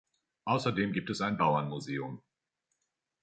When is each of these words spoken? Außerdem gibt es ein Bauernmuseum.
Außerdem 0.45 0.93
gibt 0.93 1.11
es 1.11 1.21
ein 1.21 1.37
Bauernmuseum. 1.37 2.23